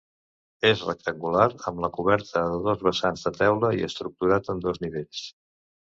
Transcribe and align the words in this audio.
És 0.69 0.79
rectangular, 0.85 1.45
amb 1.71 1.83
la 1.85 1.91
coberta 1.99 2.43
de 2.53 2.57
dos 2.69 2.81
vessants 2.89 3.27
de 3.27 3.33
teula 3.43 3.73
i 3.81 3.87
estructurat 3.89 4.51
en 4.55 4.65
dos 4.65 4.85
nivells. 4.87 5.25